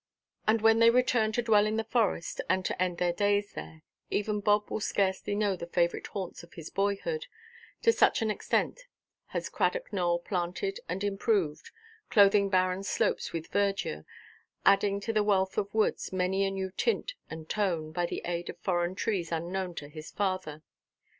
[0.47, 3.83] And when they return to dwell in the Forest, and to end their days there,
[4.09, 8.87] even Bob will scarcely know the favourite haunts of his boyhood—to such an extent
[9.27, 11.69] has Cradock Nowell planted and improved,
[12.09, 14.03] clothing barren slopes with verdure,
[14.65, 18.49] adding to the wealth of woods many a new tint and tone, by the aid
[18.49, 20.63] of foreign trees unknown to his father.